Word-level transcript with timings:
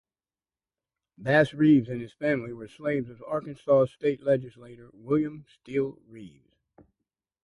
Bass 1.19 1.53
Reeves 1.53 1.87
and 1.87 2.01
his 2.01 2.11
family 2.11 2.53
were 2.53 2.67
slaves 2.67 3.07
of 3.07 3.21
Arkansas 3.21 3.85
state 3.85 4.23
legislator 4.23 4.89
William 4.93 5.45
Steele 5.47 5.99
Reeves. 6.07 6.57